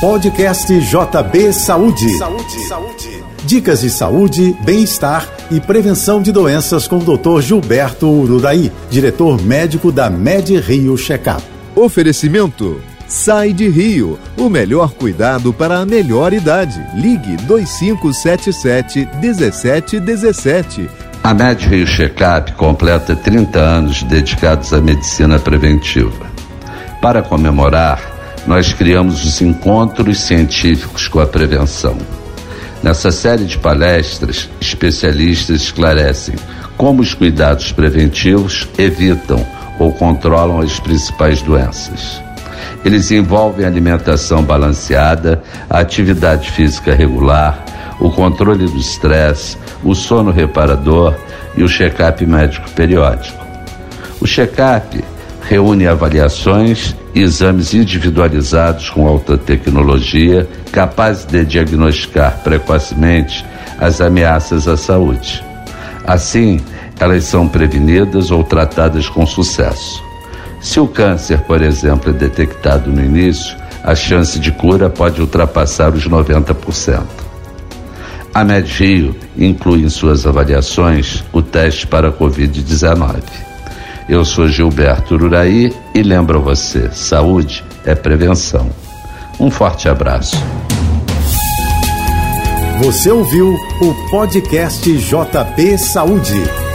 Podcast 0.00 0.72
JB 0.72 1.52
Saúde. 1.52 2.08
Saúde. 2.16 2.60
Saúde. 2.66 3.24
Dicas 3.44 3.82
de 3.82 3.90
saúde, 3.90 4.56
bem-estar 4.64 5.28
e 5.50 5.60
prevenção 5.60 6.22
de 6.22 6.32
doenças 6.32 6.88
com 6.88 6.96
o 6.96 7.18
Dr. 7.18 7.42
Gilberto 7.42 8.08
Urudaí, 8.08 8.72
diretor 8.90 9.38
médico 9.42 9.92
da 9.92 10.08
Med 10.08 10.56
Rio 10.58 10.96
Checkup. 10.96 11.42
Oferecimento 11.76 12.80
Sai 13.06 13.52
de 13.52 13.68
Rio, 13.68 14.18
o 14.38 14.48
melhor 14.48 14.94
cuidado 14.94 15.52
para 15.52 15.80
a 15.80 15.84
melhor 15.84 16.32
idade. 16.32 16.82
Ligue 16.94 17.36
2577 17.36 19.06
1717. 19.20 20.88
A 21.22 21.34
Med 21.34 21.60
Rio 21.66 21.86
Checkup 21.86 22.52
completa 22.52 23.14
30 23.14 23.58
anos 23.58 24.02
dedicados 24.04 24.72
à 24.72 24.80
medicina 24.80 25.38
preventiva. 25.38 26.30
Para 27.02 27.22
comemorar, 27.22 28.19
nós 28.46 28.72
criamos 28.72 29.24
os 29.24 29.40
encontros 29.40 30.20
científicos 30.20 31.08
com 31.08 31.20
a 31.20 31.26
prevenção. 31.26 31.96
Nessa 32.82 33.12
série 33.12 33.44
de 33.44 33.58
palestras, 33.58 34.48
especialistas 34.60 35.62
esclarecem 35.62 36.34
como 36.76 37.02
os 37.02 37.12
cuidados 37.12 37.72
preventivos 37.72 38.66
evitam 38.78 39.46
ou 39.78 39.92
controlam 39.92 40.60
as 40.60 40.80
principais 40.80 41.42
doenças. 41.42 42.22
Eles 42.82 43.10
envolvem 43.10 43.66
alimentação 43.66 44.42
balanceada, 44.42 45.42
atividade 45.68 46.50
física 46.50 46.94
regular, 46.94 47.64
o 48.00 48.10
controle 48.10 48.66
do 48.66 48.78
estresse, 48.78 49.58
o 49.84 49.94
sono 49.94 50.30
reparador 50.30 51.14
e 51.54 51.62
o 51.62 51.68
check-up 51.68 52.24
médico 52.24 52.70
periódico. 52.70 53.44
O 54.20 54.26
check-up 54.26 55.04
reúne 55.42 55.86
avaliações 55.86 56.96
exames 57.14 57.74
individualizados 57.74 58.90
com 58.90 59.06
alta 59.06 59.36
tecnologia, 59.36 60.48
capazes 60.72 61.24
de 61.26 61.44
diagnosticar 61.44 62.40
precocemente 62.42 63.44
as 63.78 64.00
ameaças 64.00 64.68
à 64.68 64.76
saúde. 64.76 65.44
Assim, 66.06 66.60
elas 66.98 67.24
são 67.24 67.48
prevenidas 67.48 68.30
ou 68.30 68.44
tratadas 68.44 69.08
com 69.08 69.26
sucesso. 69.26 70.02
Se 70.60 70.78
o 70.78 70.86
câncer, 70.86 71.40
por 71.40 71.62
exemplo, 71.62 72.10
é 72.10 72.12
detectado 72.12 72.90
no 72.90 73.02
início, 73.02 73.56
a 73.82 73.94
chance 73.94 74.38
de 74.38 74.52
cura 74.52 74.90
pode 74.90 75.20
ultrapassar 75.20 75.94
os 75.94 76.06
90%. 76.06 77.02
A 78.32 78.44
MedRio 78.44 79.16
inclui 79.36 79.82
em 79.82 79.88
suas 79.88 80.26
avaliações 80.26 81.24
o 81.32 81.42
teste 81.42 81.86
para 81.86 82.08
a 82.08 82.12
Covid-19. 82.12 83.49
Eu 84.10 84.24
sou 84.24 84.48
Gilberto 84.48 85.14
Uraí 85.14 85.72
e 85.94 86.02
lembro 86.02 86.42
você: 86.42 86.90
saúde 86.90 87.64
é 87.86 87.94
prevenção. 87.94 88.68
Um 89.38 89.48
forte 89.48 89.88
abraço. 89.88 90.36
Você 92.82 93.08
ouviu 93.08 93.54
o 93.80 94.10
podcast 94.10 94.92
JB 94.92 95.78
Saúde. 95.78 96.69